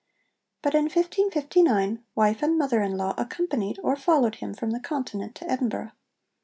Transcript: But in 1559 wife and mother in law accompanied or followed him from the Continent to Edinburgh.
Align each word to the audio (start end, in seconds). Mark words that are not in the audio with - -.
But 0.63 0.73
in 0.73 0.85
1559 0.85 2.03
wife 2.15 2.41
and 2.41 2.57
mother 2.57 2.81
in 2.81 2.97
law 2.97 3.13
accompanied 3.19 3.77
or 3.83 3.95
followed 3.95 4.37
him 4.37 4.55
from 4.55 4.71
the 4.71 4.79
Continent 4.79 5.35
to 5.35 5.45
Edinburgh. 5.47 5.91